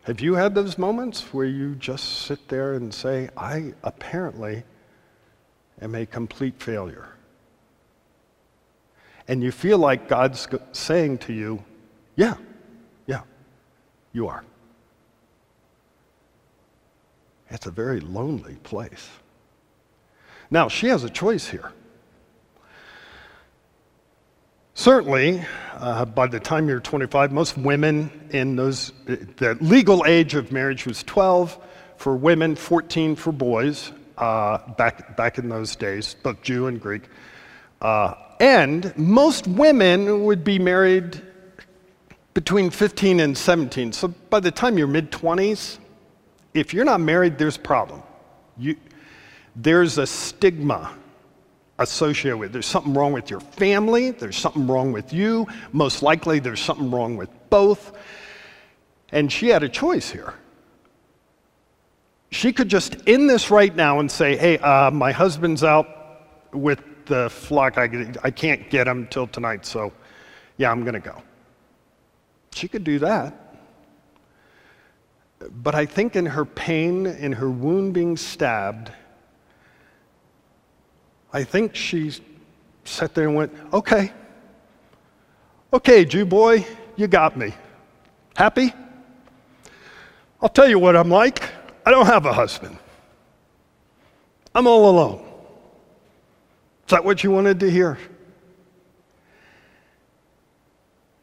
[0.05, 4.63] Have you had those moments where you just sit there and say, I apparently
[5.79, 7.10] am a complete failure?
[9.31, 11.63] And you feel like God's saying to you,
[12.17, 12.35] Yeah,
[13.07, 13.21] yeah,
[14.11, 14.43] you are.
[17.49, 19.07] It's a very lonely place.
[20.49, 21.71] Now, she has a choice here.
[24.73, 30.51] Certainly, uh, by the time you're 25, most women in those, the legal age of
[30.51, 31.57] marriage was 12
[31.95, 37.03] for women, 14 for boys, uh, back, back in those days, both Jew and Greek.
[37.81, 41.21] Uh, and most women would be married
[42.33, 43.91] between 15 and 17.
[43.91, 45.79] So by the time you're mid 20s,
[46.53, 48.03] if you're not married, there's a problem.
[48.57, 48.75] You,
[49.55, 50.95] there's a stigma
[51.79, 52.53] associated with it.
[52.53, 56.91] There's something wrong with your family, there's something wrong with you, most likely there's something
[56.91, 57.97] wrong with both.
[59.11, 60.33] And she had a choice here.
[62.29, 65.87] She could just end this right now and say, hey, uh, my husband's out
[66.53, 67.77] with the flock.
[67.77, 69.91] I, I can't get them till tonight, so
[70.57, 71.21] yeah, I'm going to go.
[72.53, 73.35] She could do that.
[75.63, 78.91] But I think in her pain, in her wound being stabbed,
[81.33, 82.13] I think she
[82.85, 84.11] sat there and went, okay,
[85.73, 87.53] okay, Jew boy, you got me.
[88.35, 88.73] Happy?
[90.41, 91.43] I'll tell you what I'm like.
[91.85, 92.77] I don't have a husband.
[94.53, 95.30] I'm all alone.
[96.91, 97.97] Is that what you wanted to hear?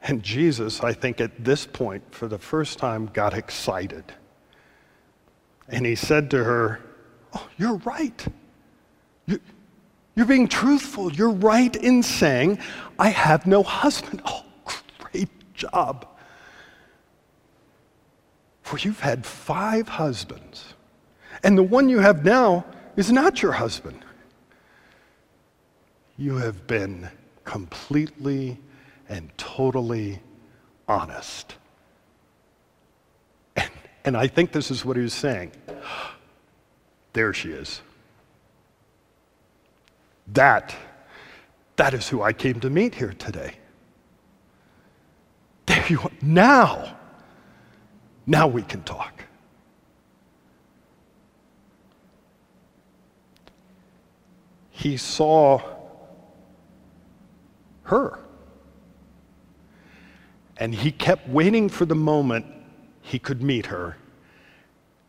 [0.01, 4.05] And Jesus, I think at this point, for the first time, got excited.
[5.69, 6.81] And he said to her,
[7.35, 8.27] Oh, you're right.
[9.27, 9.41] You,
[10.17, 11.13] you're being truthful.
[11.13, 12.61] You're right in saying,
[12.99, 14.23] I have no husband.
[14.25, 14.47] Oh,
[14.97, 16.09] great job.
[18.63, 20.73] For you've had five husbands,
[21.43, 22.65] and the one you have now
[22.97, 24.03] is not your husband.
[26.19, 27.09] You have been
[27.45, 28.59] completely
[29.09, 30.19] and totally
[30.89, 31.55] honest.
[33.55, 33.71] And,
[34.05, 35.53] and I think this is what he was saying.
[37.15, 37.81] There she is.
[40.35, 40.77] That,
[41.77, 43.55] that is who I came to meet here today.
[45.67, 46.11] There you are.
[46.21, 46.97] Now,
[48.27, 49.25] now we can talk.
[54.71, 55.61] He saw
[57.89, 58.19] her.
[60.57, 62.47] And he kept waiting for the moment
[63.03, 63.97] he could meet her,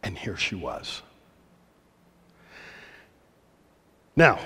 [0.03, 1.01] and here she was.
[4.15, 4.39] Now,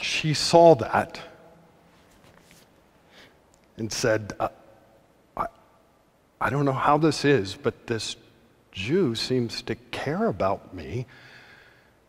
[0.00, 1.20] she saw that
[3.76, 4.48] and said, uh,
[5.36, 5.46] I,
[6.40, 8.16] I don't know how this is, but this
[8.72, 11.06] Jew seems to care about me.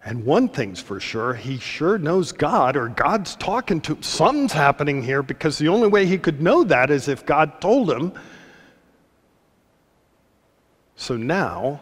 [0.06, 4.04] And one thing's for sure, he sure knows God, or God's talking to him.
[4.04, 7.90] Something's happening here because the only way he could know that is if God told
[7.90, 8.12] him.
[10.98, 11.80] So now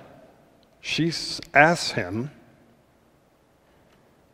[0.82, 1.12] she
[1.54, 2.30] asks him,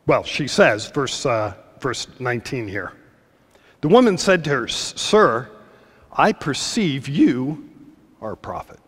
[0.06, 2.92] well, she says, verse, uh, verse 19 here.
[3.80, 5.50] The woman said to her, Sir,
[6.12, 7.68] I perceive you
[8.20, 8.80] are a prophet.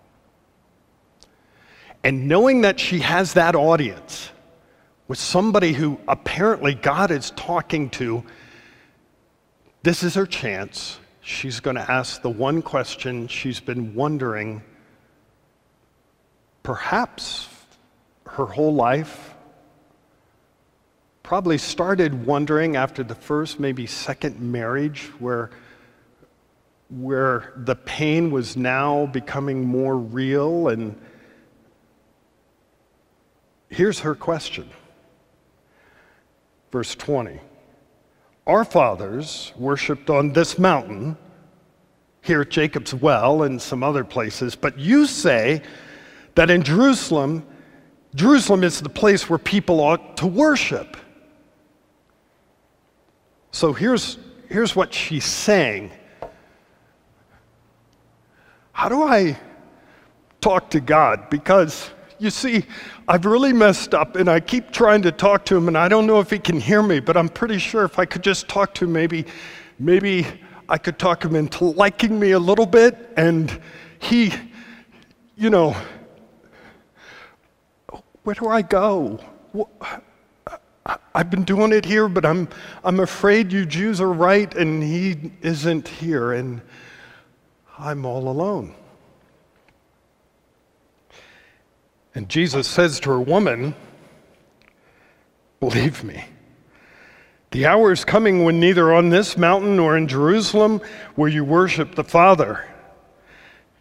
[2.03, 4.31] And knowing that she has that audience,
[5.11, 8.23] with somebody who apparently God is talking to,
[9.83, 11.01] this is her chance.
[11.21, 14.63] She's going to ask the one question she's been wondering
[16.63, 17.49] perhaps
[18.25, 19.35] her whole life.
[21.25, 25.51] Probably started wondering after the first, maybe second marriage, where,
[26.89, 30.69] where the pain was now becoming more real.
[30.69, 30.97] And
[33.71, 34.71] here's her question
[36.71, 37.41] Verse 20
[38.47, 41.17] Our fathers worshiped on this mountain,
[42.23, 45.63] here at Jacob's well and some other places, but you say
[46.35, 47.47] that in Jerusalem,
[48.15, 50.97] Jerusalem is the place where people ought to worship.
[53.53, 55.91] So here's, here's what she's saying.
[58.73, 59.39] How do I
[60.41, 61.29] talk to God?
[61.31, 62.65] Because you see,
[63.09, 66.07] I've really messed up and I keep trying to talk to him and I don't
[66.07, 68.75] know if he can hear me, but I'm pretty sure if I could just talk
[68.75, 69.25] to him, maybe,
[69.79, 70.27] maybe
[70.69, 73.59] I could talk him into liking me a little bit and
[73.99, 74.35] he,
[75.35, 75.75] you know,
[78.23, 79.19] where do I go?
[81.15, 82.49] I've been doing it here, but I'm,
[82.85, 86.61] I'm afraid you Jews are right and he isn't here and
[87.79, 88.75] I'm all alone.
[92.15, 93.75] And Jesus says to her, Woman,
[95.61, 96.25] believe me.
[97.53, 100.81] The hour is coming when neither on this mountain nor in Jerusalem
[101.17, 102.65] will you worship the Father.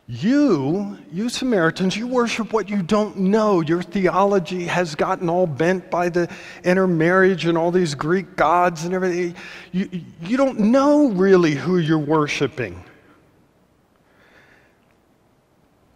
[0.07, 3.61] You, you Samaritans, you worship what you don't know.
[3.61, 6.27] Your theology has gotten all bent by the
[6.63, 9.35] intermarriage and all these Greek gods and everything.
[9.71, 12.83] You, you don't know really who you're worshiping.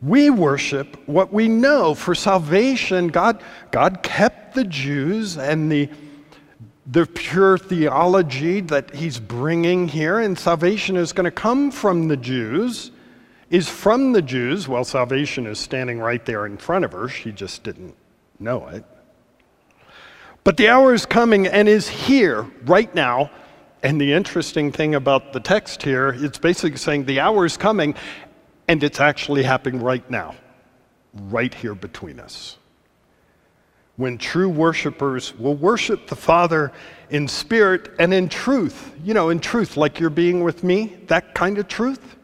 [0.04, 1.94] We worship what we know.
[1.94, 3.42] For salvation, God,
[3.72, 5.90] God kept the Jews and the,
[6.86, 12.18] the pure theology that He's bringing here, and salvation is going to come from the
[12.18, 12.92] Jews
[13.54, 14.68] is from the Jews.
[14.68, 17.08] Well, salvation is standing right there in front of her.
[17.08, 17.96] She just didn't
[18.40, 18.84] know it.
[20.44, 23.30] But the hour is coming and is here right now.
[23.84, 27.94] And the interesting thing about the text here, it's basically saying the hour is coming
[28.74, 30.34] and it's actually happening right now,
[31.14, 32.58] right here between us.
[33.98, 36.72] When true worshipers will worship the Father
[37.12, 41.36] in spirit and in truth, you know, in truth, like you're being with me, that
[41.36, 42.16] kind of truth.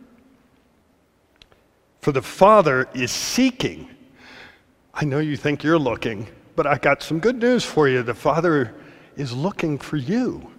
[2.01, 3.87] For the Father is seeking.
[4.91, 8.01] I know you think you're looking, but I got some good news for you.
[8.01, 8.73] The Father
[9.17, 10.49] is looking for you.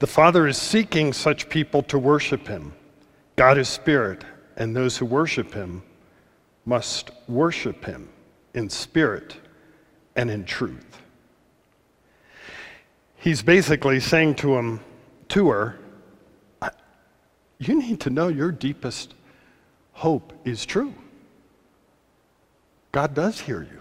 [0.00, 2.72] The Father is seeking such people to worship Him.
[3.36, 4.24] God is spirit,
[4.60, 5.82] and those who worship Him
[6.66, 8.08] must worship Him
[8.54, 9.36] in spirit
[10.14, 11.02] and in truth.
[13.16, 14.80] He's basically saying to him,
[15.28, 15.78] to her,
[17.58, 19.14] you need to know your deepest
[19.92, 20.94] hope is true.
[22.92, 23.80] God does hear you.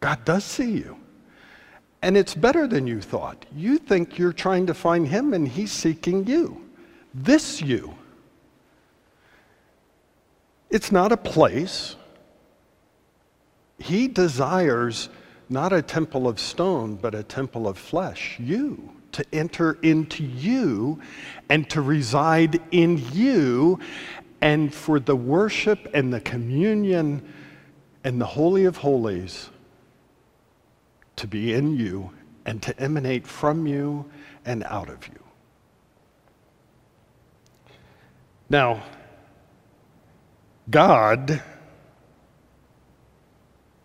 [0.00, 0.98] God does see you.
[2.02, 3.44] And it's better than you thought.
[3.54, 6.64] You think you're trying to find Him, and He's seeking you.
[7.12, 7.94] This you.
[10.70, 11.96] It's not a place.
[13.78, 15.08] He desires
[15.48, 21.00] not a temple of stone, but a temple of flesh, you, to enter into you
[21.48, 23.80] and to reside in you
[24.40, 27.32] and for the worship and the communion
[28.04, 29.50] and the Holy of Holies
[31.16, 32.12] to be in you
[32.46, 34.08] and to emanate from you
[34.44, 35.22] and out of you.
[38.48, 38.82] Now,
[40.68, 41.42] God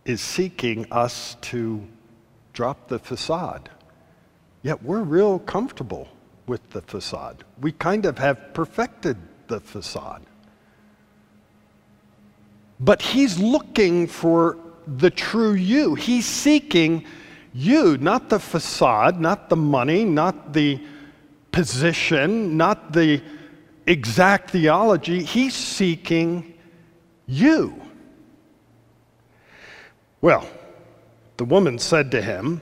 [0.04, 1.88] is seeking us to
[2.54, 3.70] drop the facade.
[4.62, 6.08] Yet we're real comfortable
[6.48, 7.44] with the facade.
[7.62, 9.18] We kind of have perfected
[9.48, 10.24] the facade.
[12.80, 15.96] But he's looking for the true you.
[15.96, 17.06] He's seeking
[17.54, 20.80] you, not the facade, not the money, not the
[21.52, 23.22] position, not the
[23.88, 25.24] exact theology.
[25.24, 26.55] He's seeking
[27.28, 27.82] you.
[30.22, 30.48] Well,
[31.38, 32.62] the woman said to him,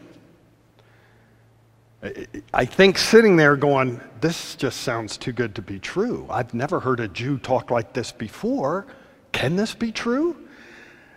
[2.53, 6.27] I think sitting there going, This just sounds too good to be true.
[6.29, 8.85] I've never heard a Jew talk like this before.
[9.31, 10.35] Can this be true?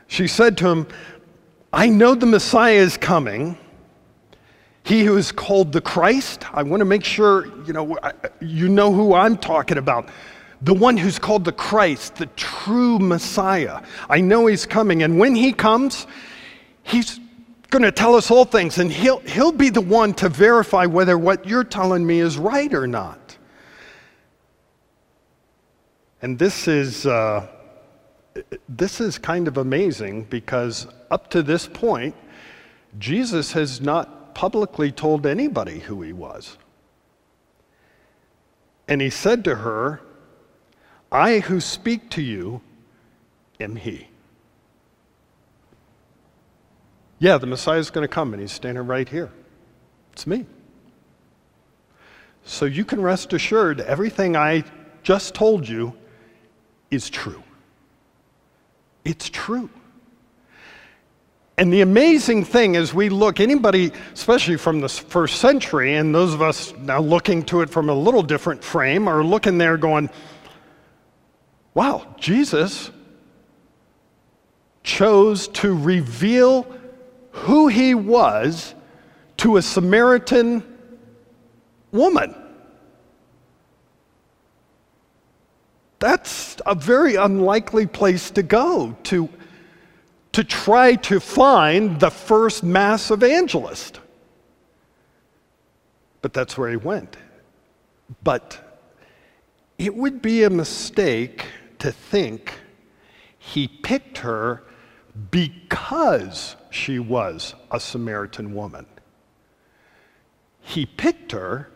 [0.06, 0.86] She said to him,
[1.72, 3.58] I know the Messiah is coming.
[4.84, 6.44] He who is called the Christ.
[6.54, 7.98] I want to make sure you know,
[8.40, 10.08] you know who I'm talking about.
[10.62, 13.82] The one who's called the Christ, the true Messiah.
[14.08, 15.02] I know he's coming.
[15.02, 16.06] And when he comes,
[16.82, 17.20] he's
[17.70, 18.78] going to tell us all things.
[18.78, 22.72] And he'll, he'll be the one to verify whether what you're telling me is right
[22.72, 23.36] or not.
[26.22, 27.06] And this is.
[27.06, 27.48] Uh,
[28.68, 32.14] this is kind of amazing because up to this point,
[32.98, 36.56] Jesus has not publicly told anybody who he was.
[38.88, 40.00] And he said to her,
[41.10, 42.60] I who speak to you
[43.60, 44.08] am he.
[47.18, 49.30] Yeah, the Messiah is going to come, and he's standing right here.
[50.12, 50.46] It's me.
[52.44, 54.64] So you can rest assured everything I
[55.02, 55.94] just told you
[56.90, 57.42] is true.
[59.04, 59.70] It's true.
[61.58, 66.34] And the amazing thing as we look, anybody, especially from the first century, and those
[66.34, 70.10] of us now looking to it from a little different frame, are looking there going,
[71.76, 72.90] wow, Jesus
[74.82, 76.66] chose to reveal
[77.32, 78.74] who he was
[79.36, 80.64] to a Samaritan
[81.92, 82.34] woman.
[85.98, 89.28] That's a very unlikely place to go to,
[90.32, 94.00] to try to find the first mass evangelist.
[96.22, 97.18] But that's where he went.
[98.24, 98.62] But
[99.76, 101.44] it would be a mistake
[101.78, 102.60] to think
[103.38, 104.62] he picked her
[105.30, 108.86] because she was a Samaritan woman.
[110.60, 111.70] He picked her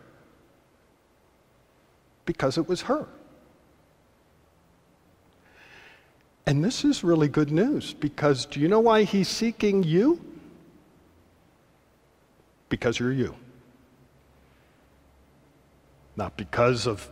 [2.25, 3.07] because it was her.
[6.45, 10.19] And this is really good news because do you know why he's seeking you?
[12.69, 13.35] Because you're you.
[16.15, 17.09] Not because of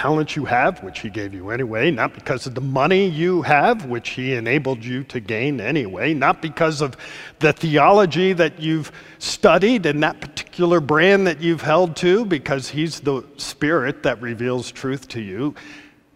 [0.00, 3.84] talent you have, which he gave you anyway, not because of the money you have,
[3.84, 6.96] which he enabled you to gain anyway, not because of
[7.40, 13.00] the theology that you've studied and that particular brand that you've held to, because he's
[13.00, 15.54] the spirit that reveals truth to you,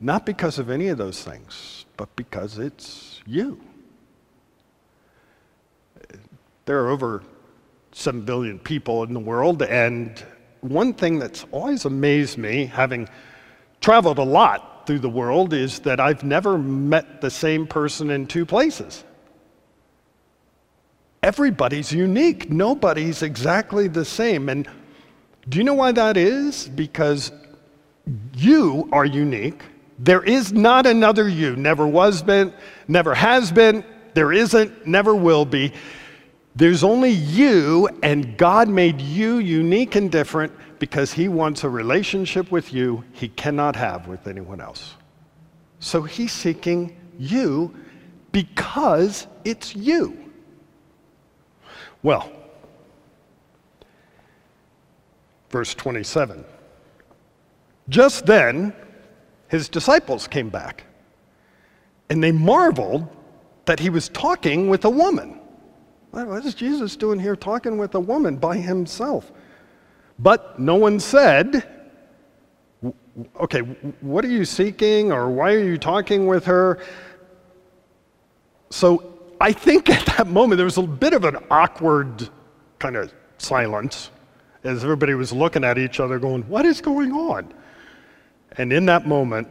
[0.00, 3.60] not because of any of those things, but because it's you.
[6.64, 7.22] There are over
[7.92, 10.24] 7 billion people in the world, and
[10.62, 13.10] one thing that's always amazed me, having
[13.80, 18.26] traveled a lot through the world is that I've never met the same person in
[18.26, 19.04] two places.
[21.22, 22.50] Everybody's unique.
[22.50, 24.48] Nobody's exactly the same.
[24.48, 24.68] And
[25.48, 26.68] do you know why that is?
[26.68, 27.32] Because
[28.34, 29.62] you are unique.
[29.98, 31.56] There is not another you.
[31.56, 32.52] Never was been,
[32.88, 35.72] never has been, there isn't, never will be.
[36.56, 40.52] There's only you, and God made you unique and different
[40.84, 44.96] because He wants a relationship with you He cannot have with anyone else.
[45.78, 47.74] So He's seeking you
[48.32, 50.30] because it's you.
[52.02, 52.30] Well,
[55.48, 56.44] verse 27.
[57.88, 58.74] Just then,
[59.48, 60.84] his disciples came back,
[62.10, 63.08] and they marveled
[63.64, 65.40] that he was talking with a woman.
[66.10, 69.32] What is Jesus doing here talking with a woman by himself?
[70.18, 71.68] But no one said,
[73.40, 73.60] okay,
[74.00, 76.78] what are you seeking or why are you talking with her?
[78.70, 82.28] So I think at that moment there was a bit of an awkward
[82.78, 84.10] kind of silence
[84.62, 87.52] as everybody was looking at each other going, what is going on?
[88.56, 89.48] And in that moment,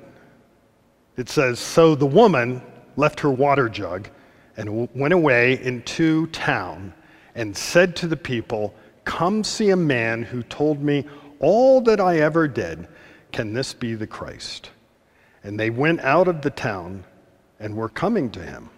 [1.17, 2.61] it says, So the woman
[2.95, 4.09] left her water jug
[4.57, 6.93] and went away into town
[7.35, 8.73] and said to the people,
[9.05, 11.05] Come see a man who told me
[11.39, 12.87] all that I ever did.
[13.31, 14.69] Can this be the Christ?
[15.43, 17.03] And they went out of the town
[17.59, 18.69] and were coming to him.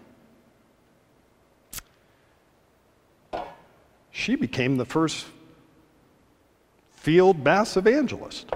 [4.12, 5.28] She became the first
[6.94, 8.50] field mass evangelist.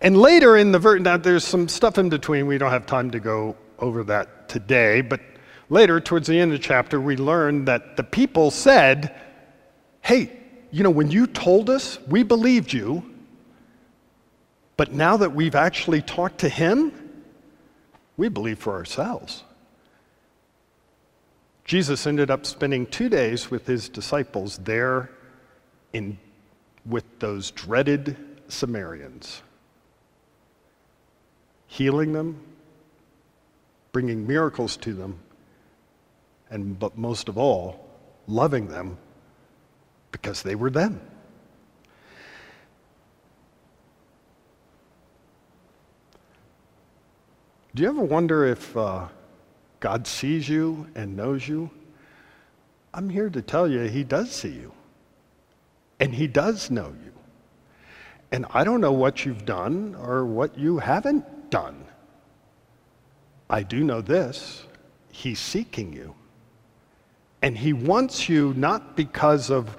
[0.00, 2.46] And later in the verse, now there's some stuff in between.
[2.46, 5.20] We don't have time to go over that today, but
[5.70, 9.14] later, towards the end of the chapter, we learn that the people said,
[10.08, 10.32] hey,
[10.70, 13.04] you know, when you told us, we believed you,
[14.78, 16.90] but now that we've actually talked to him,
[18.16, 19.44] we believe for ourselves.
[21.66, 25.10] Jesus ended up spending two days with his disciples there
[25.92, 26.16] in,
[26.86, 28.16] with those dreaded
[28.48, 29.42] Samaritans,
[31.66, 32.40] healing them,
[33.92, 35.18] bringing miracles to them,
[36.48, 37.86] and but most of all,
[38.26, 38.96] loving them
[40.12, 41.00] because they were them.
[47.74, 49.06] Do you ever wonder if uh,
[49.78, 51.70] God sees you and knows you?
[52.92, 54.72] I'm here to tell you, He does see you.
[56.00, 57.12] And He does know you.
[58.32, 61.84] And I don't know what you've done or what you haven't done.
[63.48, 64.64] I do know this
[65.12, 66.14] He's seeking you.
[67.42, 69.76] And He wants you not because of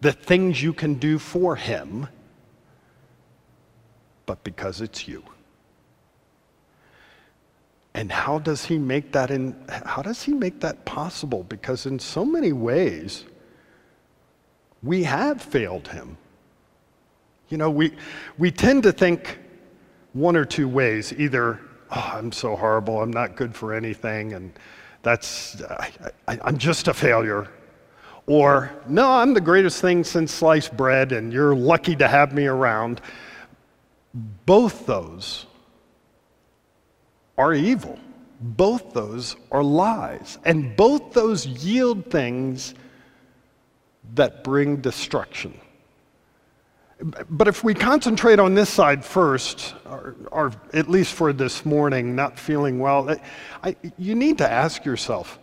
[0.00, 2.08] the things you can do for Him,
[4.26, 5.22] but because it's you.
[7.94, 11.42] And how does he make that in how does he make that possible?
[11.44, 13.24] Because in so many ways
[14.82, 16.16] we have failed him.
[17.48, 17.92] You know, we
[18.38, 19.38] we tend to think
[20.12, 21.12] one or two ways.
[21.12, 24.52] Either, oh, I'm so horrible, I'm not good for anything, and
[25.02, 25.90] that's I,
[26.28, 27.48] I, I'm just a failure.
[28.30, 32.46] Or, no, I'm the greatest thing since sliced bread and you're lucky to have me
[32.46, 33.00] around.
[34.46, 35.46] Both those
[37.36, 37.98] are evil.
[38.40, 40.38] Both those are lies.
[40.44, 42.74] And both those yield things
[44.14, 45.60] that bring destruction.
[47.30, 52.14] But if we concentrate on this side first, or, or at least for this morning,
[52.14, 53.12] not feeling well,
[53.64, 55.40] I, you need to ask yourself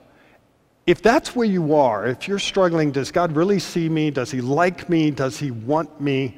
[0.88, 4.10] if that's where you are, if you're struggling, does God really see me?
[4.10, 5.12] Does He like me?
[5.12, 6.38] Does He want me?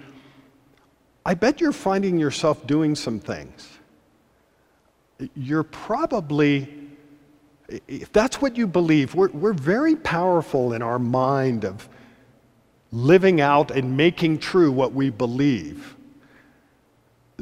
[1.23, 3.69] I bet you're finding yourself doing some things.
[5.35, 6.89] You're probably,
[7.87, 11.87] if that's what you believe, we're, we're very powerful in our mind of
[12.91, 15.95] living out and making true what we believe.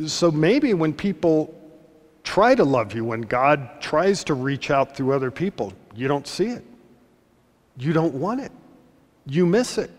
[0.07, 1.55] So maybe when people
[2.23, 6.27] try to love you, when God tries to reach out through other people, you don't
[6.27, 6.65] see it.
[7.77, 8.51] You don't want it.
[9.25, 9.91] You miss it.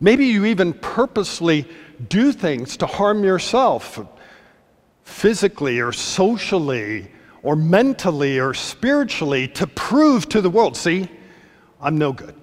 [0.00, 1.66] Maybe you even purposely
[2.08, 4.00] do things to harm yourself
[5.04, 7.10] physically or socially
[7.42, 11.08] or mentally or spiritually to prove to the world see,
[11.80, 12.34] I'm no good.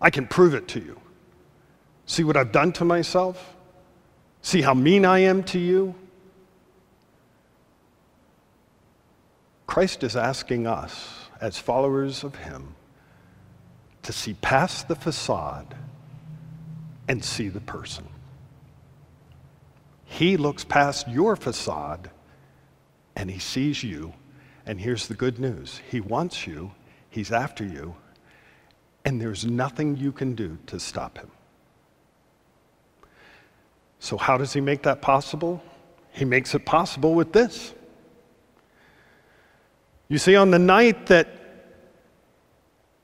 [0.00, 1.00] I can prove it to you.
[2.06, 3.56] See what I've done to myself?
[4.42, 5.94] See how mean I am to you?
[9.66, 12.74] Christ is asking us, as followers of Him,
[14.02, 15.74] to see past the facade
[17.08, 18.06] and see the person.
[20.04, 22.10] He looks past your facade
[23.18, 24.14] and he sees you.
[24.64, 26.70] And here's the good news He wants you,
[27.10, 27.96] He's after you,
[29.04, 31.30] and there's nothing you can do to stop Him.
[33.98, 35.62] So, how does He make that possible?
[36.12, 37.74] He makes it possible with this.
[40.08, 41.28] You see, on the night that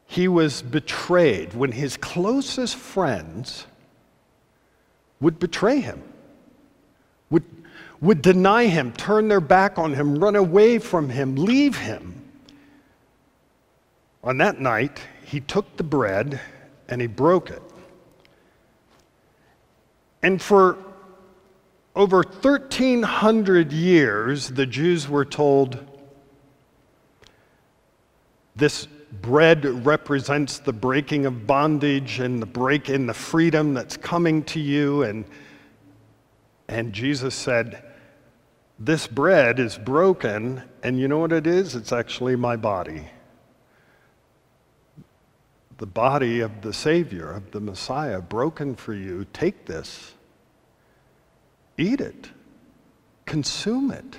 [0.06, 3.66] he was betrayed, when his closest friends
[5.20, 6.02] would betray him,
[7.30, 7.44] would,
[8.00, 12.22] would deny him, turn their back on him, run away from him, leave him.
[14.22, 16.40] On that night, he took the bread
[16.88, 17.62] and he broke it.
[20.22, 20.78] And for
[21.94, 25.86] over 1,300 years, the Jews were told
[28.56, 28.86] this
[29.20, 34.60] bread represents the breaking of bondage and the break in the freedom that's coming to
[34.60, 35.02] you.
[35.02, 35.24] And,
[36.68, 37.82] and Jesus said,
[38.78, 41.74] This bread is broken, and you know what it is?
[41.74, 43.08] It's actually my body.
[45.78, 49.26] The body of the Savior, of the Messiah, broken for you.
[49.32, 50.14] Take this,
[51.76, 52.30] eat it,
[53.26, 54.18] consume it.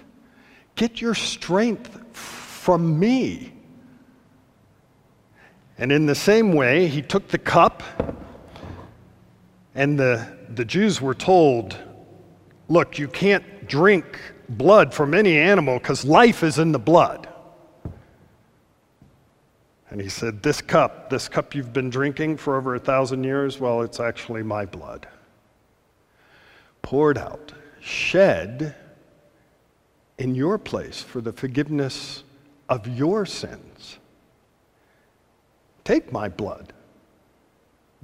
[0.75, 3.54] Get your strength from me.
[5.77, 7.83] And in the same way, he took the cup,
[9.73, 11.77] and the, the Jews were told,
[12.67, 14.19] Look, you can't drink
[14.49, 17.27] blood from any animal because life is in the blood.
[19.89, 23.59] And he said, This cup, this cup you've been drinking for over a thousand years,
[23.59, 25.07] well, it's actually my blood.
[26.81, 28.75] Poured out, shed
[30.17, 32.23] in your place for the forgiveness
[32.69, 33.74] of your sins.
[35.85, 36.73] Take my blood,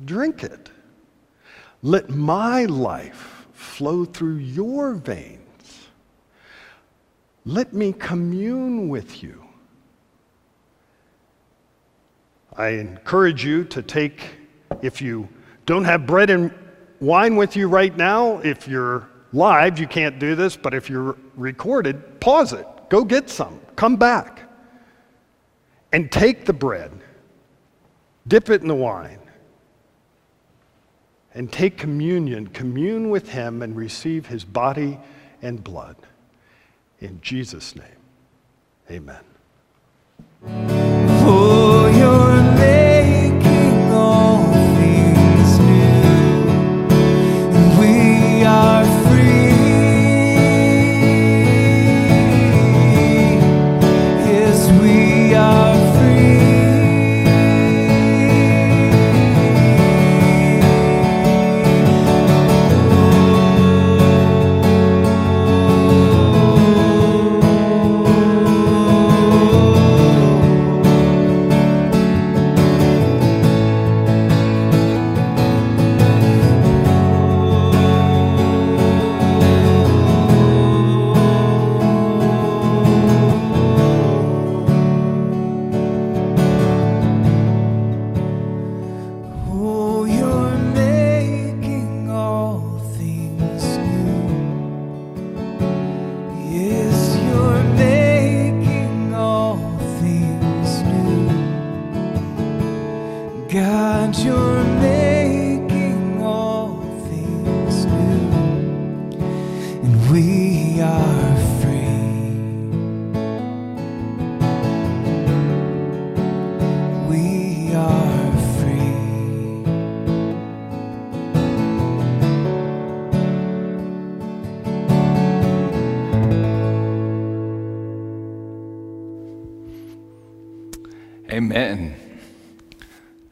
[0.06, 0.70] drink it.
[1.82, 5.40] Let my life flow through your veins.
[7.44, 9.44] Let me commune with you.
[12.56, 14.22] I encourage you to take,
[14.84, 15.28] if you
[15.66, 16.54] don't have bread and
[17.00, 21.18] wine with you right now, if you're live, you can't do this, but if you're
[21.36, 22.68] recorded, pause it.
[22.90, 23.60] Go get some.
[23.76, 24.44] Come back.
[25.94, 26.92] And take the bread
[28.28, 29.19] dip it in the wine,
[31.34, 34.99] and take communion, commune with Him, and receive His body
[35.41, 35.95] and blood.
[36.99, 37.86] In Jesus' name,
[38.89, 39.24] amen.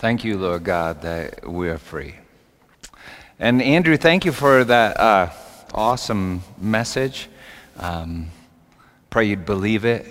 [0.10, 2.16] Thank you, Lord God, that we are free.
[3.38, 5.30] And Andrew, thank you for that uh,
[5.72, 7.30] awesome message.
[7.78, 8.32] Um,
[9.12, 10.07] pray you'd believe it,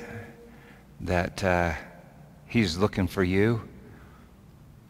[1.01, 1.73] that uh,
[2.47, 3.61] he's looking for you.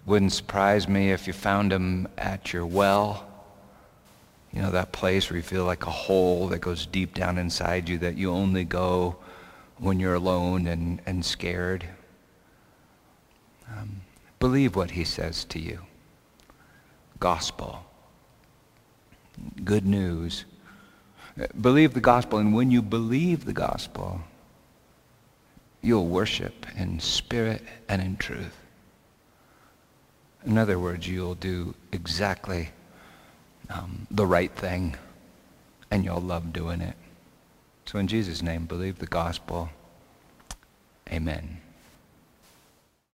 [0.05, 3.27] Wouldn't surprise me if you found him at your well.
[4.53, 7.89] You know, that place where you feel like a hole that goes deep down inside
[7.89, 9.17] you that you only go
[9.79, 11.87] when you're alone and, and scared.
[14.41, 15.81] Believe what he says to you.
[17.19, 17.85] Gospel.
[19.65, 20.45] Good news.
[21.61, 24.21] Believe the gospel, and when you believe the gospel,
[25.83, 28.57] you'll worship in spirit and in truth.
[30.45, 32.71] In other words, you'll do exactly
[33.71, 34.97] um, the right thing,
[35.91, 36.97] and you'll love doing it.
[37.87, 39.71] So in Jesus' name, believe the gospel.
[41.11, 41.61] Amen.